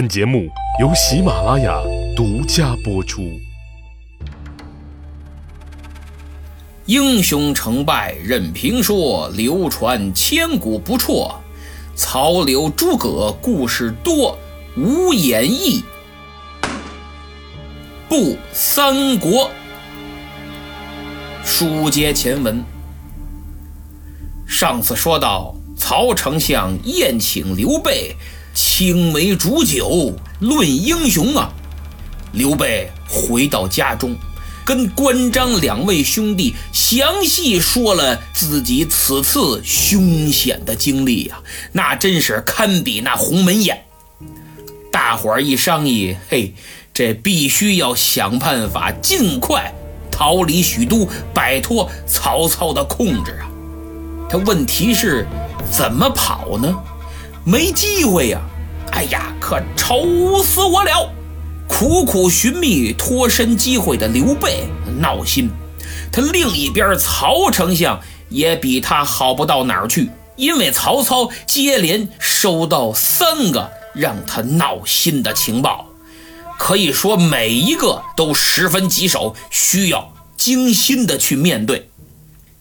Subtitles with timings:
[0.00, 0.48] 本节目
[0.80, 1.78] 由喜马拉雅
[2.16, 3.38] 独家播出。
[6.86, 11.38] 英雄成败任评说，流传千古不辍。
[11.94, 14.38] 曹刘诸葛故事多，
[14.74, 15.84] 无演义
[18.08, 19.50] 不三国。
[21.44, 22.64] 书接前文，
[24.48, 28.16] 上次说到曹丞相宴请刘备。
[28.52, 31.52] 青梅煮酒论英雄啊！
[32.32, 34.16] 刘备回到家中，
[34.64, 41.40] 跟关张两位兄弟详细说了自己此次凶险的经历呀，
[41.72, 43.84] 那真是堪比那鸿门宴。
[44.92, 46.54] 大伙儿一商议，嘿，
[46.92, 49.72] 这必须要想办法尽快
[50.10, 53.48] 逃离许都，摆脱曹操的控制啊！
[54.28, 55.26] 他问题是
[55.70, 56.76] 怎么跑呢？
[57.44, 58.40] 没机会呀！
[58.92, 61.12] 哎呀，可愁死我了！
[61.68, 64.64] 苦苦寻觅脱身机会的刘备
[64.98, 65.48] 闹心，
[66.12, 75.86] 他另一边曹丞相也比他好不到哪儿去，因为曹操接连收到三个让他闹心的情报，
[76.58, 81.88] 可以说每一个都十分棘手，需要精心的去面对。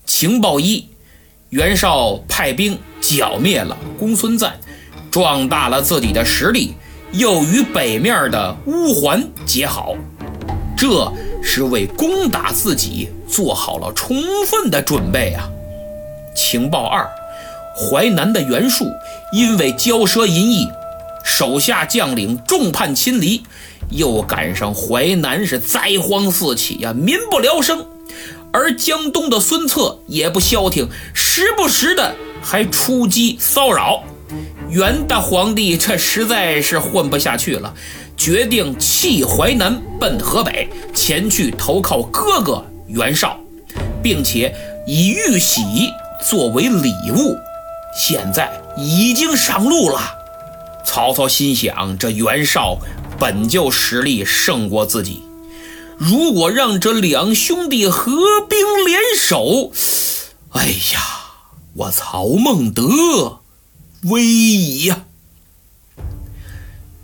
[0.06, 0.88] 情报一：
[1.50, 4.54] 袁绍派兵剿灭了公孙瓒。
[5.12, 6.76] 壮大了自己的实力，
[7.12, 9.96] 又与北面的乌桓结好，
[10.78, 15.50] 这是为攻打自己做好了充分的准备啊！
[16.36, 17.10] 情报二：
[17.76, 18.86] 淮南的袁术
[19.34, 20.68] 因为骄奢淫逸，
[21.23, 23.44] 手下将领众叛亲离，
[23.90, 27.86] 又赶上淮南是灾荒四起呀，民不聊生。
[28.52, 34.04] 而江东的孙策也不消停，时不时的还出击骚扰。
[34.70, 37.73] 元大皇帝这实在是混不下去了，
[38.16, 43.39] 决定弃淮南奔河北，前去投靠哥哥袁绍，
[44.03, 45.89] 并且以玉玺
[46.23, 47.36] 作为礼物。
[47.98, 49.99] 现在已经上路了。
[50.86, 52.77] 曹操心想：这袁绍
[53.17, 55.23] 本就实力胜过自己，
[55.98, 58.11] 如果让这两兄弟合
[58.48, 59.71] 兵联手，
[60.52, 61.02] 哎呀，
[61.73, 63.39] 我曹孟德！
[64.04, 65.05] 威矣呀！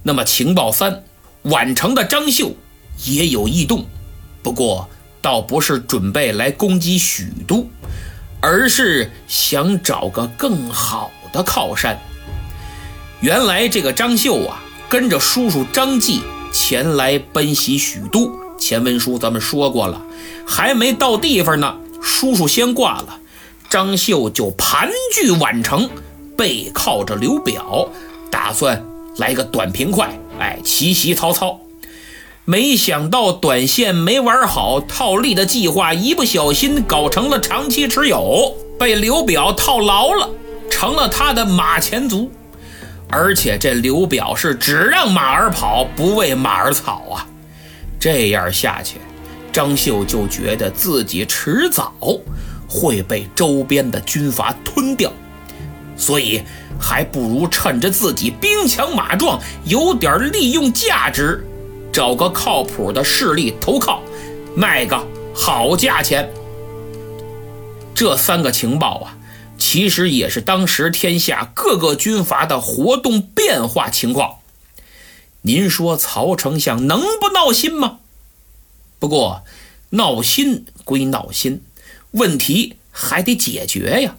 [0.03, 1.03] 那么情报三，
[1.43, 2.55] 宛城的张绣
[3.03, 3.85] 也有异动，
[4.41, 4.87] 不过
[5.21, 7.67] 倒不是准备来攻击许都，
[8.39, 11.99] 而是想找个更好的靠山。
[13.19, 16.21] 原来这个张绣啊，跟着叔叔张继
[16.53, 18.31] 前来奔袭许都。
[18.57, 20.01] 前文书咱们说过了，
[20.47, 23.19] 还没到地方呢，叔叔先挂了，
[23.69, 25.89] 张绣就盘踞宛城。
[26.37, 27.87] 背靠着刘表，
[28.31, 28.83] 打算
[29.17, 31.59] 来个短平快，哎，奇袭曹操。
[32.43, 40.29] 没想到短线没玩好，套利的计划一不小心搞成了长期持有，被刘表套牢了，
[40.69, 42.29] 成了他的马前卒。
[43.07, 47.25] 而且这刘表是只让马儿跑，不为马儿草啊！
[47.99, 48.97] 这样下去，
[49.51, 51.93] 张绣就觉得自己迟早
[52.67, 55.11] 会被周边的军阀吞掉。
[55.97, 56.43] 所以，
[56.79, 61.45] 还不如趁着自己兵强马壮，有点利用价值，
[61.91, 64.01] 找个靠谱的势力投靠，
[64.55, 65.01] 卖个
[65.33, 66.29] 好价钱。
[67.93, 69.17] 这三个情报啊，
[69.57, 74.39] 其实也是当时天下各个军阀的活动变化情况。
[75.43, 77.99] 您说曹丞相能不闹心吗？
[78.99, 79.43] 不过，
[79.91, 81.61] 闹心归闹心，
[82.11, 84.17] 问题还得解决呀。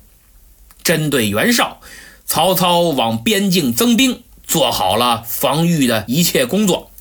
[0.86, 1.80] 针对袁绍，
[2.26, 6.92] 曹操往边境增兵，做好了防御的一切工作。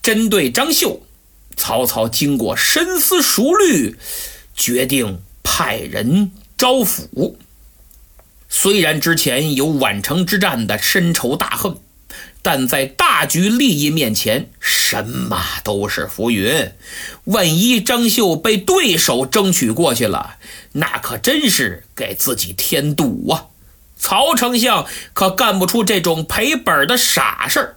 [0.00, 1.02] 针对张绣，
[1.56, 3.98] 曹操经过深思熟虑，
[4.54, 7.34] 决定派人招抚。
[8.48, 11.74] 虽然之前有宛城之战的深仇大恨，
[12.42, 16.72] 但在大局利益面前，什么都是浮云。
[17.24, 20.38] 万一张绣被对手争取过去了，
[20.72, 23.46] 那可真是给自己添堵啊！
[23.96, 27.76] 曹丞相可干不出这种赔本的傻事儿。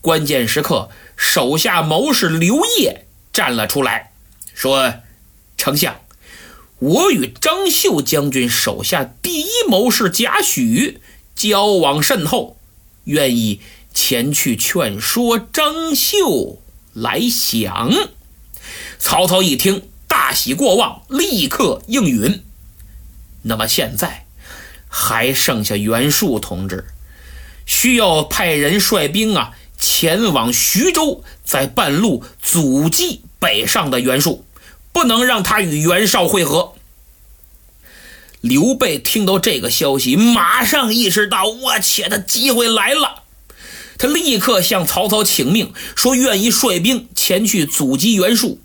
[0.00, 4.12] 关键时刻，手下谋士刘烨站了出来，
[4.54, 4.94] 说
[5.58, 6.00] ：“丞相，
[6.78, 10.98] 我与张绣将军手下第一谋士贾诩
[11.34, 12.57] 交往甚厚，
[13.08, 13.60] 愿意
[13.92, 16.62] 前去劝说张绣
[16.94, 17.92] 来降。”
[18.98, 19.82] 曹操一听。
[20.10, 22.42] 大喜过望，立刻应允。
[23.42, 24.24] 那么现在
[24.88, 26.86] 还剩下袁术同志，
[27.66, 34.46] 需要派人率兵啊前往徐州，在半路阻击北上的袁术，
[34.92, 36.72] 不能让他与袁绍会合。
[38.40, 43.24] 刘备听到这个消息，马上意识到我切的机会来了，
[43.98, 48.60] 他立刻向曹操请命，说愿意率兵前去阻击袁术。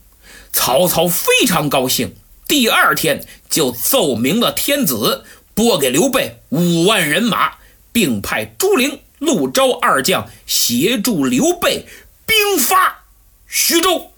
[0.51, 2.15] 曹操非常高兴，
[2.47, 5.25] 第二天就奏明了天子，
[5.55, 7.53] 拨给刘备五万人马，
[7.91, 11.87] 并派朱灵、陆昭二将协助刘备
[12.27, 13.05] 兵发
[13.47, 14.11] 徐州。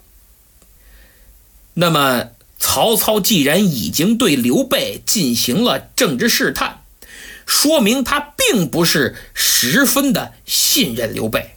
[1.72, 2.35] 那么。
[2.58, 6.82] 曹操既然已经对刘备进行了政治试探，
[7.46, 11.56] 说明他并不是十分的信任刘备。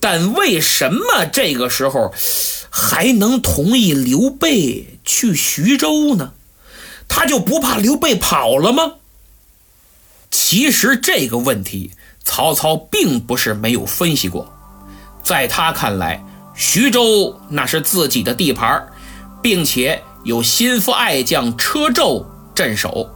[0.00, 2.12] 但为什么这个时候
[2.70, 6.32] 还能同意刘备去徐州呢？
[7.08, 8.94] 他就不怕刘备跑了吗？
[10.30, 11.92] 其实这个问题，
[12.24, 14.52] 曹操并不是没有分析过。
[15.22, 18.88] 在他看来，徐州那是自己的地盘
[19.42, 22.24] 并且有心腹爱将车胄
[22.54, 23.10] 镇守，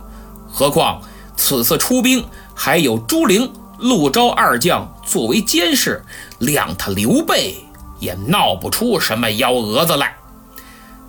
[0.51, 1.01] 何况
[1.37, 2.25] 此次出兵
[2.55, 6.05] 还有朱灵、陆昭二将作为监视，
[6.41, 7.55] 谅他刘备
[8.01, 10.17] 也闹不出什么幺蛾子来。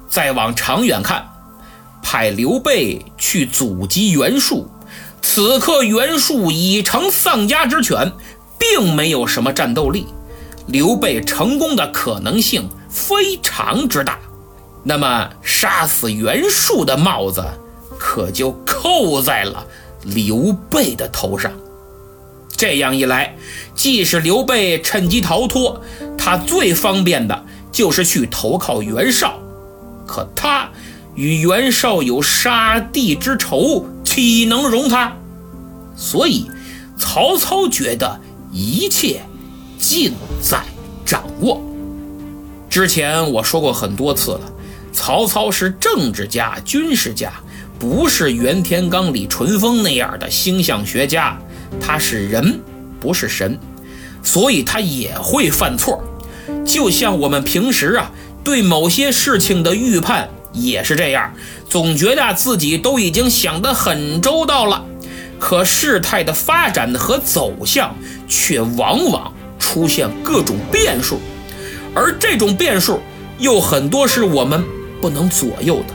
[0.07, 1.27] 再往长远看，
[2.01, 4.69] 派刘备去阻击袁术，
[5.21, 8.11] 此刻袁术已成丧家之犬，
[8.59, 10.05] 并没有什么战斗力，
[10.67, 14.19] 刘备成功的可能性非常之大。
[14.83, 17.43] 那么，杀死袁术的帽子
[17.97, 19.65] 可就扣在了
[20.03, 21.51] 刘备的头上。
[22.55, 23.35] 这样一来，
[23.75, 25.81] 即使刘备趁机逃脱，
[26.17, 29.37] 他最方便的就是去投靠袁绍。
[30.07, 30.69] 可他
[31.15, 35.15] 与袁绍有杀弟之仇，岂能容他？
[35.95, 36.49] 所以，
[36.97, 38.19] 曹操觉得
[38.51, 39.21] 一切
[39.77, 40.63] 尽在
[41.05, 41.61] 掌握。
[42.69, 44.41] 之前我说过很多次了。
[44.97, 47.31] 曹操是政治家、军事家，
[47.77, 51.37] 不是袁天罡、李淳风那样的星象学家。
[51.79, 52.59] 他是人，
[52.99, 53.59] 不是神，
[54.23, 56.03] 所以他也会犯错。
[56.65, 58.09] 就像我们平时啊，
[58.43, 61.31] 对某些事情的预判也是这样，
[61.69, 64.83] 总觉得自己都已经想得很周到了，
[65.37, 67.95] 可事态的发展和走向
[68.27, 71.19] 却往往出现各种变数，
[71.93, 72.99] 而这种变数
[73.37, 74.65] 又很多是我们。
[75.01, 75.93] 不能左右的，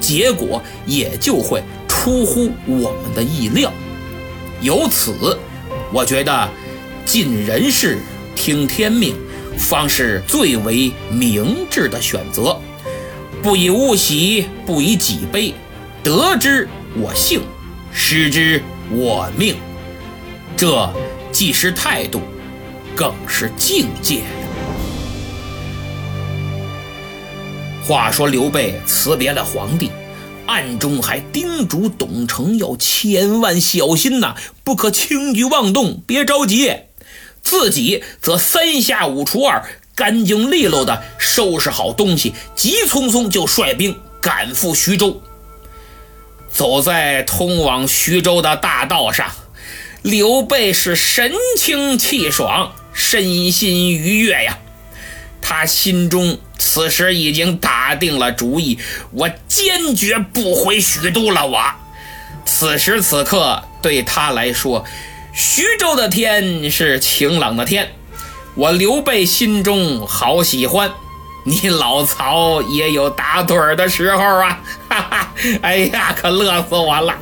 [0.00, 3.72] 结果也就会出乎我们的意料。
[4.60, 5.38] 由此，
[5.92, 6.48] 我觉得
[7.04, 7.98] 尽人事、
[8.34, 9.14] 听天命，
[9.56, 12.58] 方是最为明智的选择。
[13.42, 15.54] 不以物喜，不以己悲。
[16.02, 17.40] 得之我幸，
[17.92, 19.56] 失之我命。
[20.56, 20.92] 这
[21.30, 22.20] 既是态度，
[22.96, 24.22] 更是境界。
[27.88, 29.90] 话说刘备辞别了皇帝，
[30.44, 36.70] 暗中还叮嘱董承要千万小心呐，不可轻举妄动，别着急。
[37.42, 39.64] 自己则三下五除二，
[39.94, 45.22] 干净利落的收拾好东西，急匆匆就率兵赶赴徐州。
[46.50, 49.30] 走在通往徐州的大道上，
[50.02, 54.58] 刘备是神清气爽，身心愉悦呀。
[55.40, 58.78] 他心中此时已经打定了主意，
[59.12, 61.46] 我坚决不回许都了。
[61.46, 61.62] 我
[62.44, 64.84] 此时此刻对他来说，
[65.32, 67.94] 徐州的天是晴朗的天，
[68.54, 70.90] 我刘备心中好喜欢。
[71.44, 74.60] 你老曹也有打盹儿的时候啊！
[74.90, 77.14] 哈哈，哎呀，可乐死我了。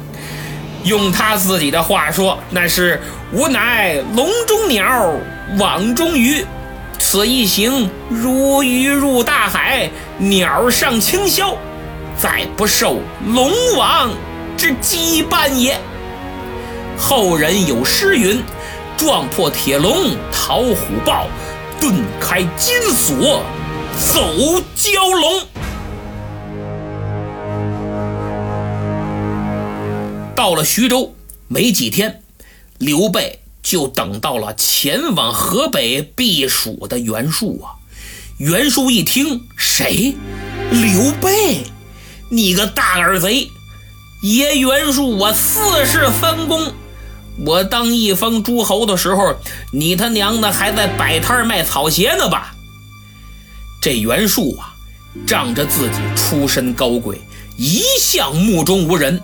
[0.82, 3.00] 用他自己的话说，那是
[3.32, 5.12] “吾乃笼中鸟，
[5.58, 6.44] 网中鱼”。
[7.08, 11.54] 此一行如鱼入大海，鸟上青霄，
[12.18, 12.98] 再不受
[13.28, 14.10] 龙王
[14.56, 15.78] 之羁绊也。
[16.98, 18.42] 后人有诗云
[18.98, 21.28] ：“撞破铁笼逃虎豹，
[21.80, 23.40] 顿开金锁
[24.00, 24.20] 走
[24.75, 25.42] 蛟龙。”
[30.34, 31.14] 到了徐州
[31.46, 32.20] 没几天，
[32.78, 33.38] 刘备。
[33.66, 37.75] 就等到了前往河北避暑的袁术啊！
[38.38, 40.14] 袁术一听，谁？
[40.70, 41.64] 刘备，
[42.30, 43.50] 你个大耳贼！
[44.23, 46.73] 爷袁术，我四世三公，
[47.44, 49.35] 我当一方诸侯的时候，
[49.73, 52.54] 你他娘的还在摆摊卖草鞋呢吧？
[53.82, 54.76] 这袁术啊，
[55.26, 57.20] 仗着自己出身高贵，
[57.56, 59.20] 一向目中无人，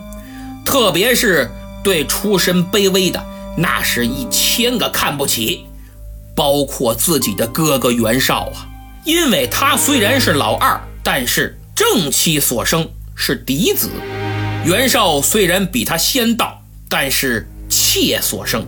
[0.65, 1.49] 特别是
[1.81, 3.25] 对出身卑微的。
[3.57, 5.65] 那是一千个看不起，
[6.35, 8.67] 包括自己的哥哥袁绍啊。
[9.05, 13.89] 因为他虽然是老二，但是正妻所生是嫡子。
[14.65, 18.65] 袁绍虽然比他先到，但是妾所生，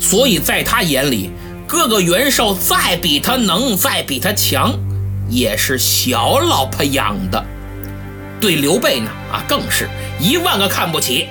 [0.00, 1.30] 所以在他眼里，
[1.66, 4.74] 哥哥袁绍再比他能，再比他强，
[5.28, 7.44] 也是小老婆养的。
[8.40, 11.28] 对刘备呢，啊，更是一万个看不起。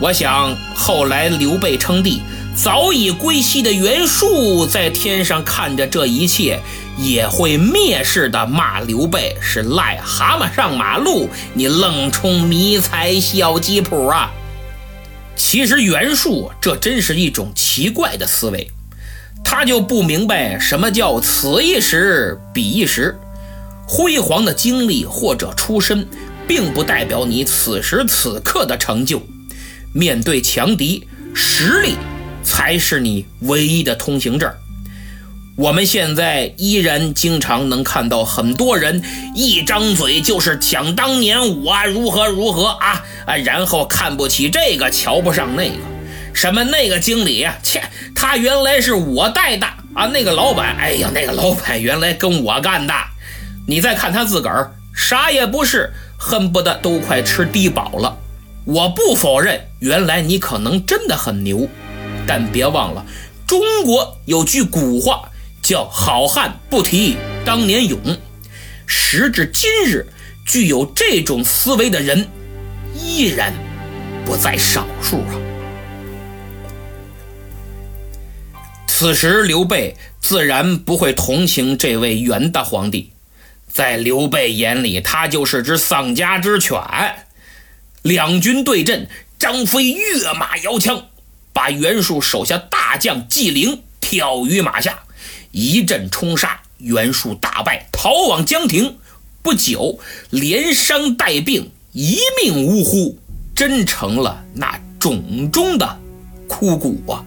[0.00, 2.20] 我想后来刘备称帝，
[2.54, 6.60] 早已归西的袁术在天上看着这一切。
[6.96, 14.30] 也会蔑视的骂刘备是癞蛤蟆上马路，你愣充迷彩小吉普啊！
[15.34, 18.70] 其实袁术这真是一种奇怪的思维，
[19.44, 23.18] 他就不明白什么叫此一时彼一时，
[23.88, 26.06] 辉煌的经历或者出身，
[26.46, 29.20] 并不代表你此时此刻的成就。
[29.94, 31.94] 面对强敌，实力
[32.42, 34.52] 才是你唯一的通行证。
[35.56, 39.00] 我们现在依然经常能看到很多人
[39.36, 45.76] 一张嘴就是想当年我如何如何啊啊，然后看不起这个，瞧不上那个，
[46.32, 47.80] 什么那个经理呀，切，
[48.16, 52.92] 他原来是我带的啊，那个老板，哎呀，那个老板原来跟我干的。
[53.68, 58.18] 你再看他自个儿，啥也不是，恨不得都快吃低保了。
[58.64, 61.68] 我不否认，原来你可能真的很牛，
[62.26, 63.04] 但别忘了，
[63.46, 65.30] 中国有句古话。
[65.62, 67.98] 叫好汉不提当年勇，
[68.86, 70.06] 时至今日，
[70.44, 72.28] 具有这种思维的人
[72.94, 73.50] 依然
[74.26, 75.32] 不在少数啊。
[78.86, 83.12] 此时刘备自然不会同情这位袁大皇帝，
[83.66, 86.78] 在刘备眼里，他就是只丧家之犬。
[88.04, 89.08] 两军对阵，
[89.38, 91.06] 张飞跃马摇枪，
[91.54, 95.04] 把袁术手下大将纪灵挑于马下。
[95.52, 98.98] 一阵冲杀，袁术大败，逃往江亭。
[99.40, 103.18] 不久，连伤带病，一命呜呼，
[103.54, 105.98] 真成了那冢中的
[106.46, 107.24] 枯骨啊！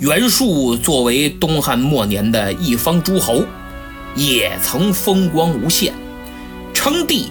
[0.00, 3.44] 袁术作为东汉末年的一方诸侯，
[4.16, 5.92] 也曾风光无限，
[6.72, 7.26] 称帝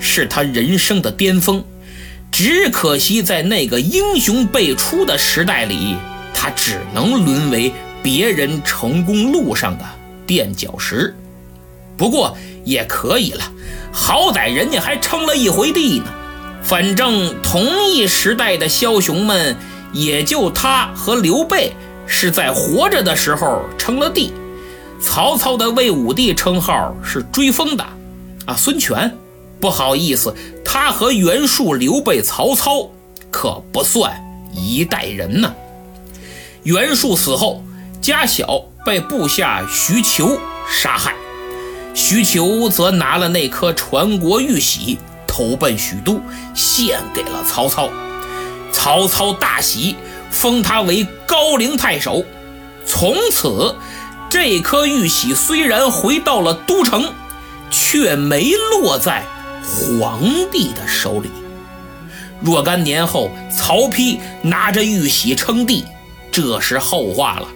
[0.00, 1.64] 是他人生的巅峰。
[2.30, 5.96] 只可惜，在那个英雄辈出的时代里，
[6.32, 7.72] 他只能沦为。
[8.00, 9.84] 别人成功路上的
[10.24, 11.14] 垫脚石，
[11.96, 13.42] 不过也可以了，
[13.92, 16.06] 好歹人家还称了一回帝呢。
[16.62, 19.56] 反正同一时代的枭雄们，
[19.92, 21.72] 也就他和刘备
[22.06, 24.32] 是在活着的时候称了帝。
[25.02, 27.84] 曹操的魏武帝称号是追封的，
[28.46, 29.12] 啊，孙权，
[29.60, 30.34] 不好意思，
[30.64, 32.90] 他和袁术、刘备、曹操
[33.30, 34.18] 可不算
[34.52, 35.54] 一代人呢。
[36.62, 37.62] 袁术死后。
[38.00, 40.38] 家小被部下徐求
[40.70, 41.14] 杀害，
[41.94, 46.20] 徐求则拿了那颗传国玉玺投奔许都，
[46.54, 47.90] 献给了曹操。
[48.72, 49.96] 曹操大喜，
[50.30, 52.24] 封他为高陵太守。
[52.86, 53.74] 从此，
[54.30, 57.12] 这颗玉玺虽然回到了都城，
[57.70, 59.24] 却没落在
[59.68, 61.28] 皇帝的手里。
[62.40, 65.84] 若干年后，曹丕拿着玉玺称帝，
[66.30, 67.48] 这是后话了。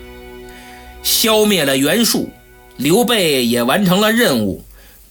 [1.03, 2.31] 消灭了袁术，
[2.77, 4.65] 刘备也完成了任务，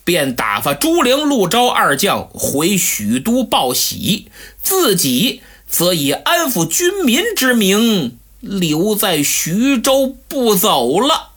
[0.03, 4.27] 便打发朱灵、陆昭二将回许都报喜，
[4.61, 11.29] 自己则以安抚军民之名留在徐州不走了。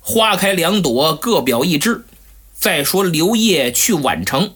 [0.00, 2.04] 花开两朵，各表一枝。
[2.58, 4.54] 再说刘烨去宛城，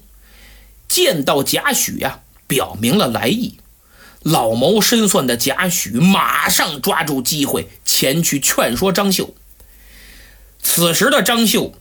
[0.89, 3.59] 见到贾诩呀，表明了来意。
[4.23, 9.35] 老谋深算的贾诩马上抓住机会前去劝说张绣。
[10.61, 11.75] 此时的张绣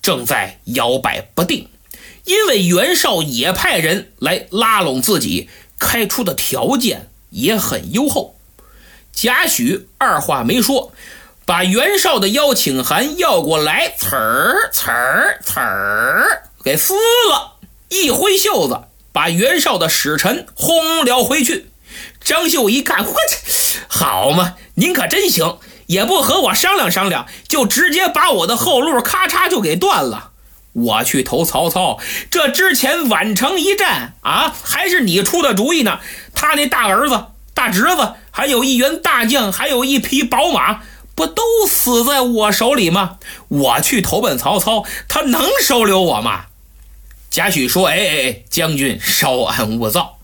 [0.00, 1.68] 正在摇摆不定，
[2.24, 8.38] 因为袁绍也派人来拉拢自己，开出的条件也很优厚。
[9.12, 10.92] 贾诩二话没说，
[11.46, 16.94] 把袁绍的邀请函要过来，呲儿呲儿呲儿给撕
[17.30, 17.52] 了，
[17.88, 18.80] 一挥袖子，
[19.12, 21.70] 把袁绍的使臣轰了回去。
[22.20, 30.32] 张绣一看，我去，好嘛，您可真行，也不和我商量商量，就直接把我的后路咔嚓就给断了。
[30.72, 36.00] 我去投曹操，这之前宛城一战啊，还是你出的主意呢。
[36.34, 40.80] 他那大儿子、大侄子，还有一员大将，还有一匹宝马，
[41.16, 43.18] 不都死在我手里吗？
[43.48, 46.46] 我去投奔曹操，他能收留我吗？
[47.30, 50.18] 贾诩说：“哎哎哎，将军稍安勿躁。”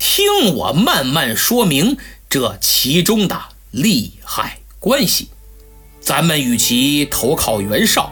[0.00, 3.38] 听我慢慢说明这其中的
[3.70, 5.28] 利害关系。
[6.00, 8.10] 咱们与其投靠袁绍，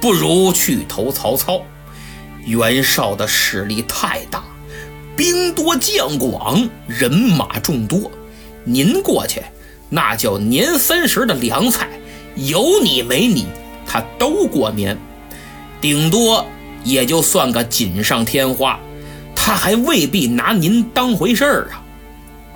[0.00, 1.62] 不如去投曹操。
[2.44, 4.42] 袁绍的势力太大，
[5.16, 8.10] 兵多将广，人马众多。
[8.64, 9.42] 您过去，
[9.94, 11.86] 那叫年三十的凉菜，
[12.34, 13.46] 有你没你，
[13.86, 14.96] 他都过年。
[15.82, 16.46] 顶多
[16.82, 18.80] 也就算个锦上添花，
[19.36, 21.82] 他还未必拿您当回事儿啊。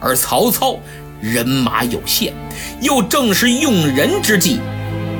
[0.00, 0.78] 而曹操
[1.20, 2.32] 人马有限，
[2.80, 4.58] 又正是用人之际，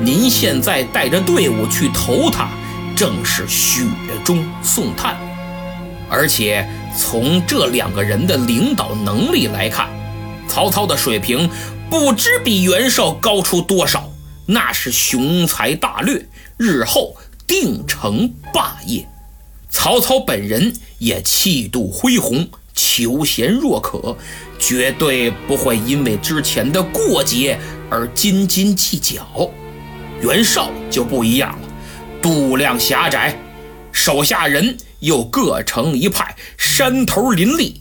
[0.01, 2.49] 您现在带着队伍去投他，
[2.97, 3.83] 正是雪
[4.25, 5.19] 中送炭。
[6.09, 9.91] 而且从这两个人的领导能力来看，
[10.49, 11.51] 曹操的水平
[11.91, 14.11] 不知比袁绍高出多少，
[14.47, 16.27] 那是雄才大略，
[16.57, 17.17] 日后。
[17.49, 19.09] 定成霸业，
[19.71, 24.19] 曹操本人也气度恢宏，求贤若渴，
[24.59, 27.57] 绝对不会因为之前的过节
[27.89, 29.49] 而斤斤计较。
[30.21, 31.69] 袁绍就不一样了，
[32.21, 33.41] 度量狭窄，
[33.93, 37.81] 手下人又各成一派，山头林立。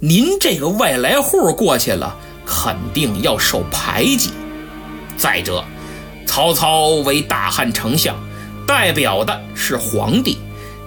[0.00, 4.30] 您这个外来户过去了，肯定要受排挤。
[5.18, 5.64] 再者，
[6.26, 8.16] 曹操为大汉丞相。
[8.66, 10.38] 代表的是皇帝，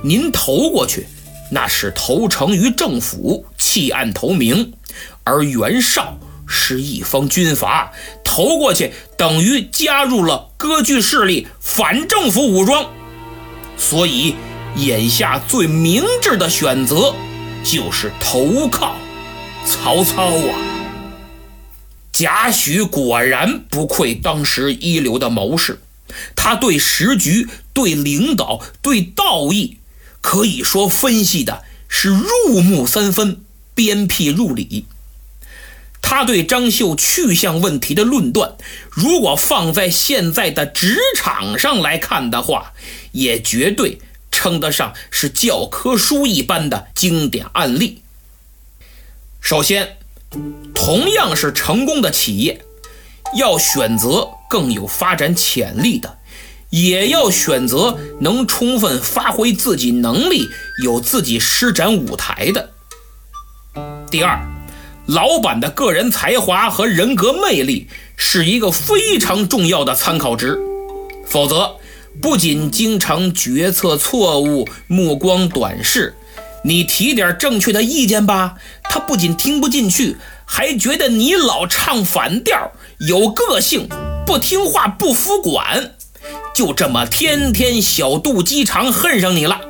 [0.02, 1.08] 您投过去，
[1.50, 4.74] 那是投诚于政府，弃暗投明；
[5.24, 12.86] 而袁绍是一方军阀，投过去等于加入了割据势力，反政府武装。
[13.78, 14.36] 所以，
[14.76, 17.16] 眼下最明智的选择
[17.64, 18.94] 就是投靠
[19.66, 20.79] 曹操啊！
[22.12, 25.80] 贾诩果然不愧当时一流的谋士。
[26.36, 29.78] 他对时局、对领导、对道义，
[30.22, 33.42] 可以说分析的是入木三分、
[33.76, 34.86] 鞭辟入里。
[36.02, 38.56] 他对张绣去向问题的论断，
[38.90, 42.74] 如果放在现在的职场上来看的话，
[43.12, 44.00] 也绝对
[44.32, 48.02] 称得上是教科书一般的经典案例。
[49.40, 49.99] 首先，
[50.74, 52.62] 同样是成功的企业。
[53.38, 56.18] 要选择更有发展潜力的，
[56.72, 60.48] 也要选择能充分发挥自己能力、
[60.84, 62.72] 有自己施展舞台的。
[64.10, 64.40] 第二，
[65.06, 67.88] 老板的个人才华和人格魅力
[68.18, 70.58] 是一个非常重要的参考值，
[71.28, 71.76] 否则
[72.20, 76.16] 不仅经常决策错误、目光短视，
[76.64, 80.18] 你提点正确的意见吧，他不仅听不进去。
[80.52, 83.88] 还觉得你老唱反调，有个性，
[84.26, 85.92] 不听话，不服管，
[86.56, 89.62] 就这么天天小肚鸡肠，恨上你了，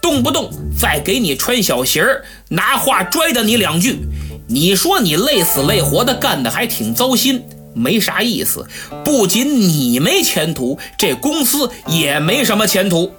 [0.00, 3.98] 动不动再给你穿小鞋儿，拿话拽的你两句。
[4.46, 7.42] 你说你累死累活的干的还挺糟心，
[7.74, 8.64] 没啥意思。
[9.04, 13.12] 不仅你没前途，这公司也没什么前途。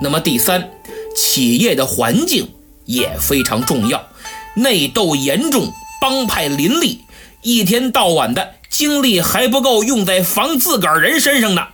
[0.00, 0.70] 那么第三，
[1.16, 2.48] 企业的环境
[2.84, 4.08] 也非常重要，
[4.54, 5.72] 内斗严重。
[5.98, 7.00] 帮派林立，
[7.40, 11.68] 一天到晚的精力还不够用在防自个儿人身上呢。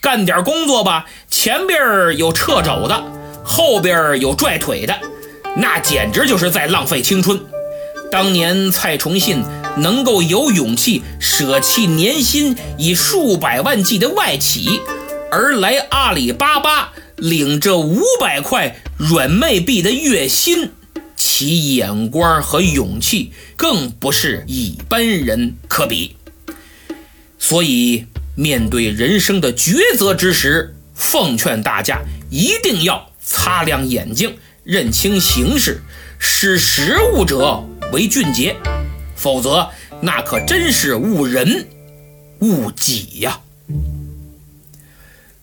[0.00, 3.02] 干点工作吧，前边有撤肘的，
[3.42, 5.00] 后边有拽腿的，
[5.56, 7.40] 那简直就是在浪费青春。
[8.10, 9.42] 当年蔡崇信
[9.78, 14.82] 能够有勇气舍弃年薪以数百万计的外企，
[15.30, 16.92] 而来阿里巴巴
[17.22, 20.72] 领着五百块软妹币的月薪。
[21.14, 26.16] 其眼光和勇气更不是一般人可比，
[27.38, 35.80] 所以面对人生的抉择之时，奉劝大家一定要擦亮眼睛，认清形势，
[36.18, 38.56] 识时务者为俊杰，
[39.14, 39.68] 否则
[40.00, 41.68] 那可真是误人
[42.40, 43.40] 误己呀！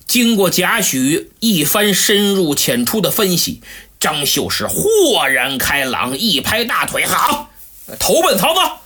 [0.10, 3.62] 经过贾诩一番深入浅出的分析。
[4.00, 7.52] 张绣是豁然开朗，一拍大腿：“好，
[8.00, 8.82] 投奔曹操！”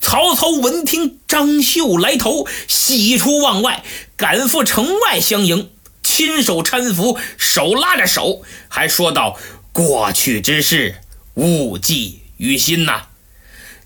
[0.00, 3.82] 曹操闻听张绣来投，喜出望外，
[4.16, 5.68] 赶赴城外相迎，
[6.04, 9.36] 亲手搀扶，手拉着手，还说道
[9.72, 10.94] ：“过去之事，
[11.34, 13.06] 勿记于心呐！”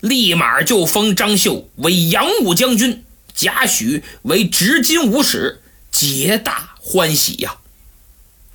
[0.01, 5.61] 立马就封张绣为扬武将军，贾诩为执金吾使，
[5.99, 7.55] 皆大欢喜呀。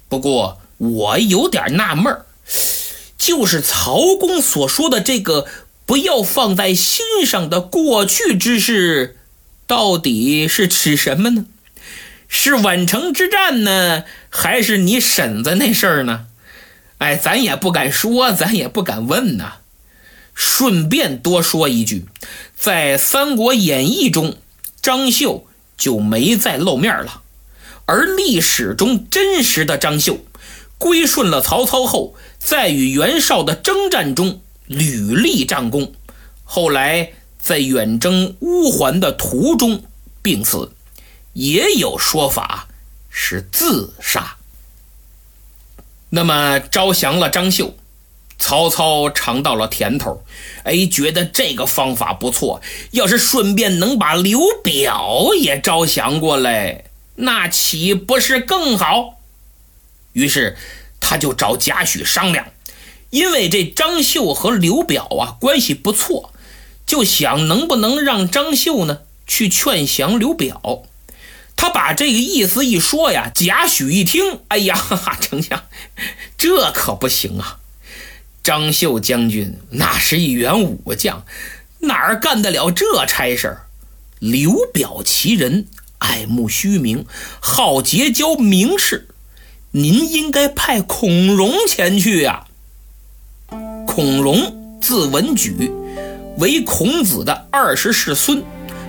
[0.09, 2.25] 不过，我有点纳闷，
[3.19, 5.49] 就是曹公所说的这个
[5.85, 9.19] 不要放在心上的过去之事，
[9.67, 11.47] 到底是指什么呢？
[12.29, 16.27] 是宛城之战呢，还是你婶子那事儿呢？
[16.99, 19.55] 哎，咱也不敢说，咱也不敢问呐。
[20.33, 22.07] 顺便多说一句，
[22.57, 24.37] 在《三国演义》中，
[24.81, 25.45] 张绣
[25.77, 27.22] 就没再露面了，
[27.85, 30.19] 而历史中真实的张绣，
[30.79, 35.93] 归顺了曹操后，在与袁绍的征战中屡立战功，
[36.45, 39.85] 后来在远征乌桓的途中
[40.23, 40.73] 病死，
[41.33, 42.69] 也有说法
[43.11, 44.37] 是自杀。
[46.11, 47.77] 那么招降了张绣。
[48.39, 50.25] 曹操尝到了甜头，
[50.65, 52.61] 哎，觉得这个方法不错。
[52.91, 56.87] 要是顺便能把刘表也招降过来，
[57.23, 59.21] 那岂不是更好？
[60.13, 60.57] 于是
[61.01, 62.49] 他就找贾诩商量，
[63.11, 66.33] 因为这张绣和刘表啊关系不错，
[66.85, 70.83] 就想能不能让张绣呢去劝降刘表。
[71.57, 75.65] 他把这个意思一说呀，贾诩一听，哎呀，哈哈，丞相，
[76.37, 77.61] 这可不行啊！
[78.43, 81.25] 张绣将军那是一员武将，
[81.83, 83.67] 哪儿干得了这差事儿？
[84.19, 85.67] 刘表其人，
[86.03, 87.07] 爱慕虚名，
[87.41, 89.07] 好结交名士，
[89.71, 92.47] 您应该派孔融前去呀。
[93.87, 95.71] 孔融字文举，
[96.39, 98.43] 为孔子的二十世孙，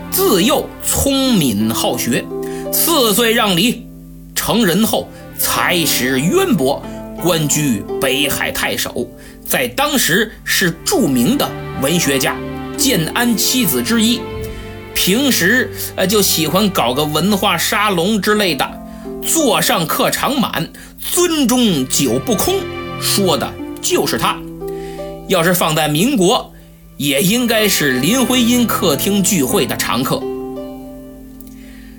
[0.09, 2.25] 自幼聪敏好学，
[2.71, 3.85] 四岁让梨，
[4.33, 6.83] 成人后才识渊博，
[7.21, 9.07] 官居北海太守。
[9.45, 11.47] 在当时是著名的
[11.79, 12.35] 文学家，
[12.75, 14.19] 建安七子之一。
[14.93, 18.69] 平时呃就喜欢搞个文化沙龙之类的，
[19.25, 20.69] 座上客常满，
[21.11, 22.55] 樽中酒不空，
[23.01, 23.51] 说的
[23.81, 24.37] 就是他。
[25.27, 26.53] 要是放在民国，
[26.97, 30.21] 也应该是林徽因客厅聚会的常客。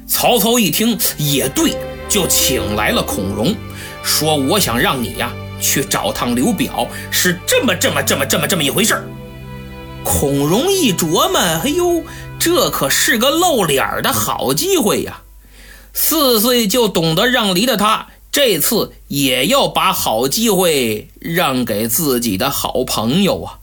[0.07, 1.75] 曹操一听也对，
[2.09, 3.55] 就请来了孔融，
[4.03, 9.05] 说：“我想让你呀。”去找趟刘表是这么这么这么这么这么一回事儿。
[10.05, 12.05] 孔融一琢磨，哎呦，
[12.39, 15.23] 这可是个露脸的好机会呀！
[15.93, 23.59] 四岁就懂得让梨的他，这次也要把好机会让给自己的好朋友啊。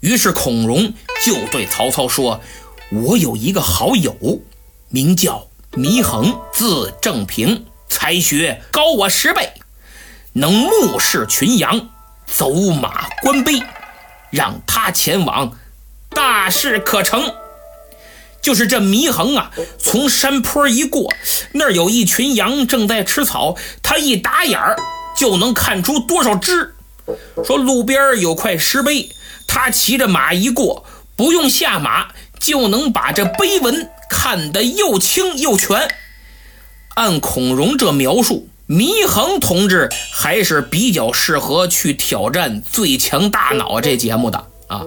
[0.00, 2.40] 于是孔融就对曹操说
[2.90, 4.40] ：“我有一个好友，
[4.88, 9.52] 名叫祢衡，字正平，才学高我十倍。”
[10.34, 11.90] 能目视群羊，
[12.26, 13.62] 走马观碑，
[14.30, 15.52] 让他前往，
[16.14, 17.34] 大事可成。
[18.40, 21.12] 就是这祢衡啊，从山坡一过，
[21.52, 24.76] 那儿有一群羊正在吃草，他一打眼儿
[25.16, 26.74] 就能看出多少只。
[27.44, 29.10] 说路边有块石碑，
[29.46, 32.08] 他骑着马一过，不用下马
[32.40, 35.88] 就能把这碑文看得又清又全。
[36.94, 38.48] 按孔融这描述。
[38.68, 44.86] 祢衡同志还是比较适合去挑战《最强大脑》这节目的啊！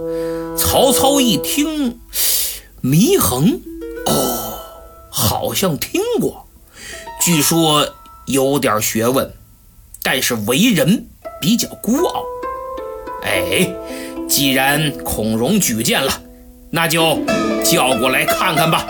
[0.58, 2.00] 曹操一听，
[2.82, 3.62] 祢衡，
[4.08, 4.58] 哦，
[5.12, 6.48] 好像听过，
[7.24, 7.88] 据说
[8.26, 9.32] 有点学问，
[10.02, 11.08] 但是为人
[11.40, 12.24] 比较孤傲。
[13.24, 13.72] 哎，
[14.28, 16.20] 既然孔融举荐了，
[16.72, 17.20] 那就
[17.64, 18.88] 叫过来看看吧。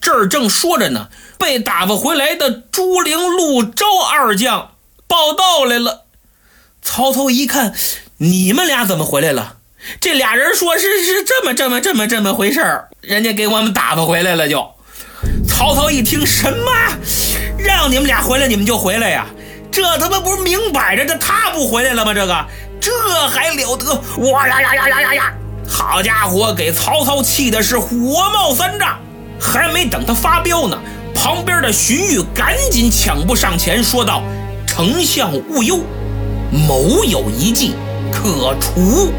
[0.00, 1.10] 这儿正说着呢。
[1.38, 4.76] 被打发回来的朱灵、陆昭二将
[5.08, 6.04] 报道来了。
[6.82, 7.74] 曹操一看，
[8.22, 9.54] 你们俩怎么回来了？
[10.00, 14.48] 这俩人说是是这么这么这么这么回事儿，人家给我们打发回来了。
[14.48, 14.64] 就
[15.44, 16.72] 曹操一听，什么
[17.58, 19.26] 让你们俩回来，你们就回来呀？
[19.72, 22.14] 这他妈不是明摆着的他不回来了吗？
[22.14, 22.46] 这个
[22.80, 22.92] 这
[23.26, 23.92] 还了得！
[24.30, 25.32] 哇呀呀呀呀呀呀！
[25.68, 27.88] 好家伙，给曹操气的是火
[28.32, 29.00] 冒三丈，
[29.40, 30.78] 还没等他发飙呢。
[31.12, 34.22] 旁边的荀彧赶紧抢步上前，说道
[34.64, 35.80] ：“丞相勿忧，
[36.52, 37.74] 某有一计
[38.12, 39.10] 可除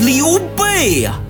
[0.00, 1.20] 刘备呀！”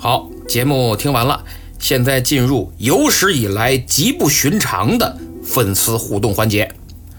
[0.00, 1.44] 好，节目听完了，
[1.78, 5.18] 现在进入有史以来极不寻常的。
[5.44, 6.70] 粉丝互动环节，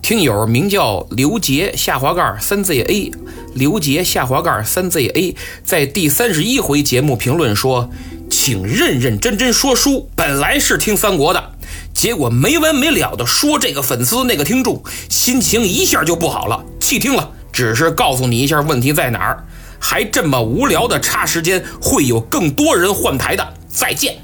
[0.10, 3.14] 听友名叫刘杰下滑盖三 ZA，
[3.54, 7.88] 刘杰下滑盖三 ZA 在第三十一回节目评论说
[8.28, 10.10] ：“请认认真真说书。
[10.16, 11.52] 本来是听三国的，
[11.94, 17.30] 结果没完没了的说这个粉丝那个听众，心情一下就不好了，弃听了。
[17.54, 19.46] 只是告诉你一下问题在哪儿，
[19.78, 23.54] 还这么无聊的差时间，会有更多人换台的。
[23.68, 24.18] 再见。”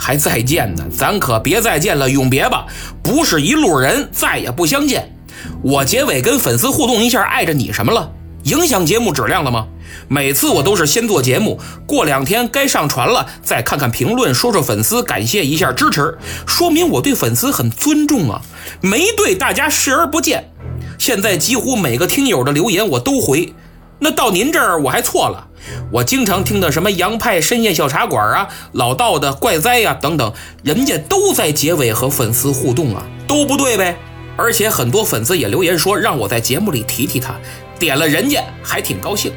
[0.00, 2.64] 还再见呢，咱可别再见了，永别吧，
[3.02, 5.14] 不是一路人，再也不相见。
[5.62, 8.10] 我结尾跟粉丝互动一下，碍着你什么了？
[8.44, 9.66] 影响节目质量了吗？
[10.08, 18.40] 每次我都是先做节目，过两天该上传了，再看看评论，说说粉丝，感谢一下支持，说明我对粉丝很尊重啊，
[18.80, 20.50] 没对大家视而不见。
[20.96, 23.52] 现在几乎每个听友的留言我都回，
[23.98, 25.48] 那到您这儿我还错了。
[25.90, 33.96] 我经常听的什么洋派深夜小茶馆啊，老道的怪哉呀等等，人家都在结尾和粉丝互动啊，都不对呗。
[34.36, 37.34] 而且很多粉丝也留言说让我在节目里提提他，
[37.78, 39.32] 点了人家还挺高兴。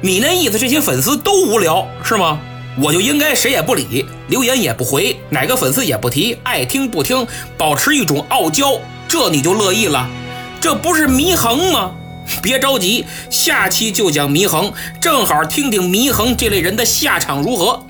[0.00, 2.38] 你那意思这些粉丝都无聊是吗？
[2.76, 8.72] 我就应该谁也不理，留言也不回，哪个粉丝也不提，爱听不听，保持一种傲娇，
[9.08, 10.08] 这你就乐意了？
[10.60, 11.92] 这不是祢衡吗？
[12.42, 17.84] 别着急，下期就讲祢衡，正好听听祢衡这类人的下场如何。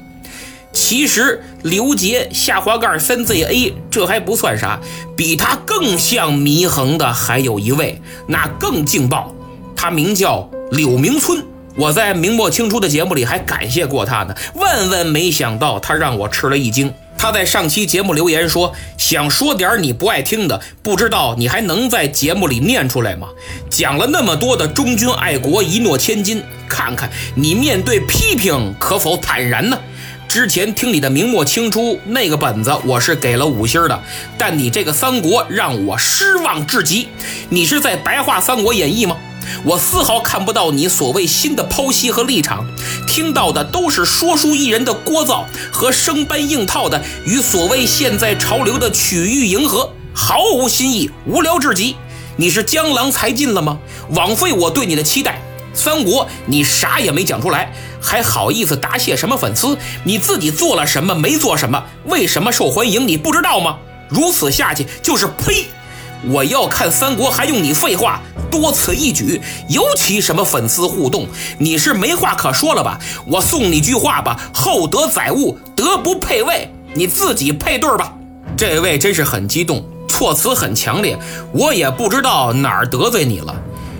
[0.72, 4.80] 其实刘杰下滑盖三 ZA 这还不算啥，
[5.16, 9.32] 比他更像祢衡的还有一位，那更劲爆，
[9.76, 11.44] 他名叫柳明村。
[11.76, 16.92] 我在明末清初的节目里还感谢过他呢，万万没想到他让我吃了一惊。
[17.24, 23.28] 他在上期节目留言说：“想说点你不爱听的，不知道你还能在节目里念出来吗？
[23.70, 29.78] 讲了那么多的忠君爱国、一诺千金，看看你面对批评可否坦然呢？
[30.28, 33.98] 之前听你的明末清初那个本子，我是给了五星的，
[34.36, 37.08] 但你这个三国让我失望至极。
[37.48, 39.16] 你是在白话《三国演义》吗？”
[39.64, 42.66] 我丝毫看不到你所谓新的剖析和立场，
[43.06, 51.96] 听到的都是说书艺人的聒噪和生搬硬套的与所谓现在潮流的曲欲迎合，毫无新意，无聊至极。
[52.36, 53.78] 你是江郎才尽了吗？
[54.10, 55.40] 枉费我对你的期待。
[55.72, 59.76] 三国你啥也没讲出来，还好意思答谢什么粉丝？
[60.04, 61.14] 你自己做了什么？
[61.14, 61.82] 没做什么？
[62.04, 63.08] 为什么受欢迎？
[63.08, 63.78] 你不知道吗？
[64.08, 65.66] 如此下去就是呸！
[66.28, 68.20] 我要看三国还用你废话？
[68.50, 71.26] 多此一举，尤其什么粉丝互动，
[71.58, 72.98] 你是没话可说了吧？
[73.26, 78.14] 我送你句话吧：厚德载物，德不配位，你自己配对儿吧。
[78.56, 81.18] 这位真是很激动，措辞很强烈，
[81.52, 83.54] 我也不知道哪儿得罪你了。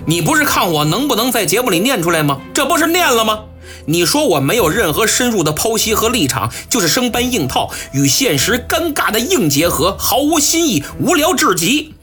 [0.07, 2.39] 你不是看我能不能在节目里念出来吗？
[2.53, 3.39] 这不是念了吗？
[3.87, 11.94] 你说我没有任何深入的剖析和立场，就是生搬硬套，与现实尴尬的硬结合，毫无新意，无聊至极。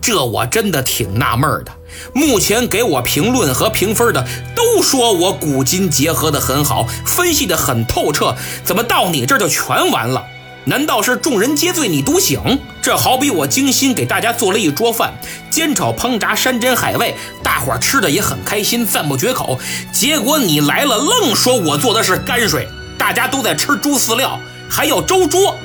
[0.00, 1.72] 这我真的挺纳闷的。
[2.14, 10.24] 目前给我评论和评分的都说我古今结合的很好，分析的很透彻，怎么到你这儿就全完了？
[10.64, 12.60] 难道是众人皆醉你独醒？
[12.82, 15.14] 这好比我精心给大家做了一桌饭，
[15.50, 19.58] 煎炒烹炸山珍海味，大伙儿吃的也很开心，赞不绝口。
[19.92, 24.38] 结果你来了，愣说我做的是泔水，大家都在吃猪饲料，
[24.70, 25.56] 还要周桌。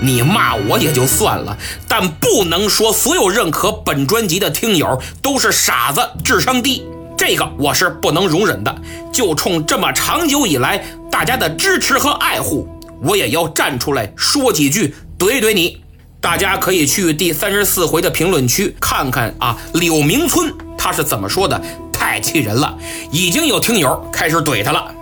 [0.00, 6.84] 你骂我也就算了，但不能说所有认可本专辑的听友都是傻子、智商低，
[7.16, 8.74] 这个我是不能容忍的。
[9.12, 12.66] 就冲这么长久以来大家的支持和爱护，
[13.02, 15.80] 我也要站出来说几句怼怼你。
[16.20, 21.60] 大家可以去第三十四回的评论区看看啊，柳明村他是怎么说的，
[21.92, 22.76] 太气人了，
[23.10, 24.94] 已经有听友开始怼他了。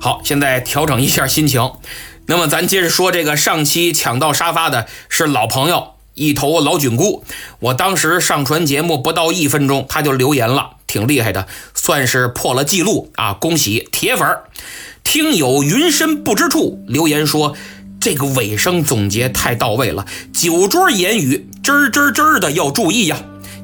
[0.00, 1.60] 好，现在调整一下心情。
[2.30, 7.24] 那么咱接着说，这个上期抢到沙发的是老朋友一头老菌菇。
[7.58, 13.32] 我当时上传节目不到一分钟，他就留言了，挺厉害的，算是破了记录啊！
[13.32, 14.44] 恭喜铁粉儿！
[15.02, 17.56] 听友云深不知处留言说，
[17.98, 23.16] 这个尾声总结太到位了，酒桌言语吱吱吱的要注意呀。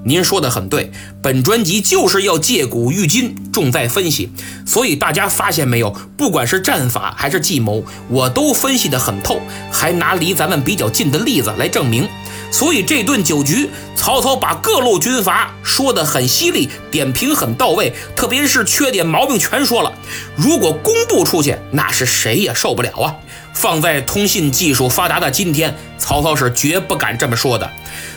[0.06, 4.30] 您说的很对，本专辑就是要借古喻今，重在分析。
[4.66, 9.40] 所以大家发现没有，不管是战法还是计谋，我都分析得很透，
[9.72, 12.06] 还拿离咱们比较近的例子来证明。
[12.50, 19.92] 所以这顿酒局，曹操把各路军阀说得很犀利，点评很到位，特别是缺点毛病全说了。
[20.36, 23.16] 如果公布出去，那是谁也受不了啊！
[23.54, 27.70] 放在通信技术发达的今天，曹操是绝不敢这么说的。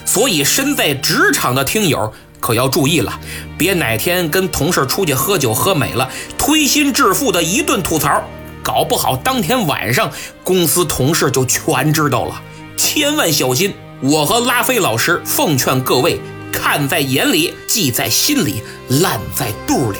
[0.03, 3.19] 所以，身在职场的听友可要注意了，
[3.57, 8.23] 别哪天跟同事出去喝酒喝美了，推心置腹的一顿吐槽，
[8.63, 10.11] 搞不好当天晚上
[10.43, 12.41] 公司同事就全知道了，
[12.75, 13.73] 千万小心！
[14.01, 16.19] 我和拉菲老师奉劝各位，
[16.51, 19.97] 看在眼里，记在心里，烂在肚里。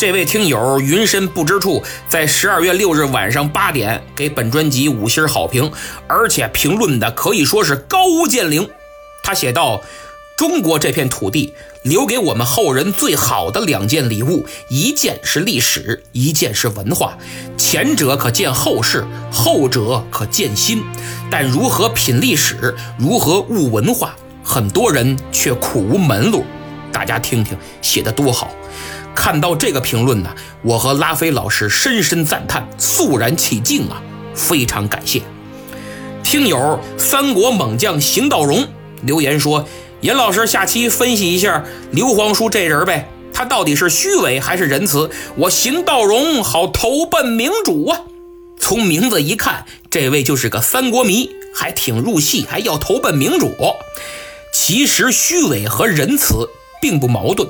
[0.00, 5.70] 这位听友云深不知处，在十二月六日晚上八点给本专辑五星好评，
[6.06, 8.66] 而且评论的可以说是高屋建瓴。
[9.22, 9.82] 他写道
[10.38, 17.18] ：“中国这片土地留给我们后人最好的两件礼物，一件是历史，一件是文化。
[17.58, 20.82] 前者可见后世，后者可见心。
[21.30, 26.42] 但如何品历史，如何悟文化，很多人却苦无门路。
[26.90, 28.50] 大家听听，写的多好！
[29.14, 34.02] 看到这个评论呢，我和拉菲老师深深赞叹，肃然起敬啊！
[34.34, 35.22] 非常感谢。
[36.22, 38.66] 听友三国猛将邢道荣
[39.02, 39.66] 留言说
[40.00, 45.10] ：“严老师下期分析一下刘皇叔这人呗，他到底是虚伪还是仁慈？
[45.36, 48.02] 我邢道荣好投奔明主啊！”
[48.58, 53.52] 从名字一看，这位就是个三国迷，还挺入戏，还要投奔明主。
[54.52, 56.48] 其实虚伪和仁慈
[56.80, 57.48] 并不矛盾。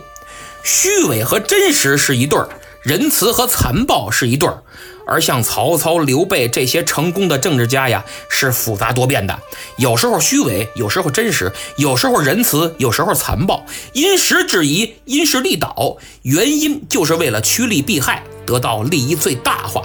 [0.62, 2.48] 虚伪和真实是一对儿，
[2.82, 4.62] 仁慈和残暴是一对儿，
[5.06, 9.38] 而像曹操、刘备这些成功的政治家呀，是复杂多变的，
[9.78, 19.82] 有时候虚伪，有时候真实，有时候仁慈，有时候残暴，因时制宜，因势利导，原因就是为了趋利避害，得到利益最大化。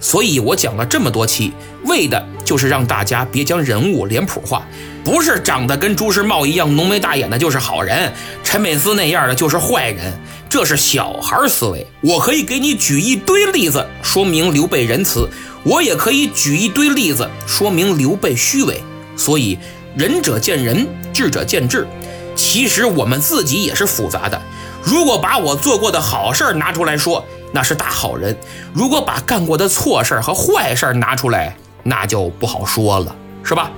[0.00, 1.52] 所以我讲了这么多期，
[1.84, 4.66] 为的就是让大家别将人物脸谱化。
[5.04, 8.10] 不是长得跟朱时茂一样浓眉大眼的，就是好人；
[8.44, 10.12] 陈美斯那样的，就是坏人。
[10.48, 11.86] 这是小孩思维。
[12.00, 15.28] 我可以给你举一堆例子说明刘备仁慈，
[15.62, 18.82] 我也可以举一堆例子说明刘备虚伪。
[19.16, 19.58] 所以
[19.96, 21.86] 仁者见仁，智者见智。
[22.34, 24.40] 其实我们自己也是复杂的。
[24.82, 28.34] 如果把我做过的好事拿出来说，那是大好人；
[28.72, 33.70] 如果把干过的错事和坏事拿出来，那就不好说了，是吧？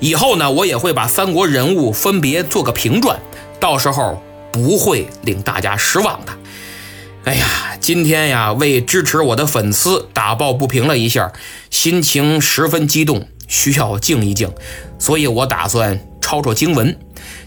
[0.00, 3.18] 以后呢，我也会把三国人物分别做个评传，
[3.58, 6.32] 到时候不会令大家失望的。
[7.24, 7.46] 哎呀，
[7.80, 11.32] 今天呀，为支持我的粉丝打抱不平了一下，
[11.68, 14.50] 心情十分激动，需要静一静，
[14.98, 16.98] 所以我打算抄抄经文。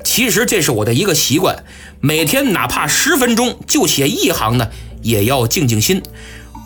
[0.03, 1.63] 其实这是我的一个习惯，
[1.99, 4.67] 每天哪怕十分钟就写一行呢，
[5.03, 6.01] 也要静静心。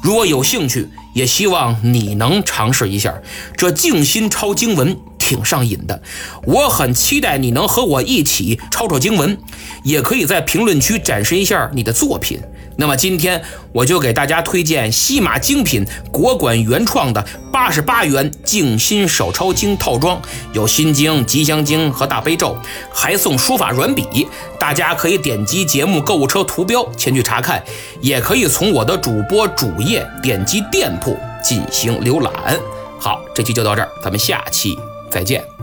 [0.02, 3.22] 如果有兴趣，也希望你能尝试一下
[3.58, 4.98] 这静心抄经文。
[5.28, 6.02] 挺上瘾的，
[6.46, 9.38] 我很期待你能和我一起抄抄经文，
[9.84, 12.40] 也可以在评论区展示一下你的作品。
[12.78, 13.42] 那么今天
[13.74, 20.22] 我就给大家推荐西马精品国馆原创的八十八元静心手抄经套装，
[20.54, 22.56] 有心经、吉祥经和大悲咒，
[22.94, 24.26] 还送书法软笔。
[24.58, 27.62] 大家可以点击节目购物车图标前去查看，
[28.00, 32.58] 也可以从我的主播主页点击店铺进行浏览。
[32.98, 34.78] 好，这期就到这儿，咱们下期。
[35.10, 35.57] 再见。